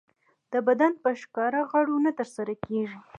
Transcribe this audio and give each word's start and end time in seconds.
د 0.53 0.53
بدن 0.67 0.91
په 1.03 1.09
ښکاره 1.21 1.61
غړو 1.71 1.95
نه 2.05 2.11
ترسره 2.19 2.53
کېږي. 2.65 2.99